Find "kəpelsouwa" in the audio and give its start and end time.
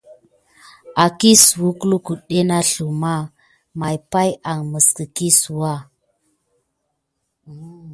5.15-5.73